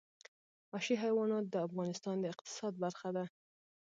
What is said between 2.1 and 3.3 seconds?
د اقتصاد برخه ده.